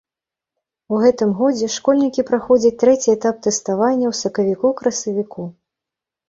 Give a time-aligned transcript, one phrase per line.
[0.93, 5.47] У гэтым годзе школьнікі праходзяць трэці этап тэставання ў сакавіку-красавіку.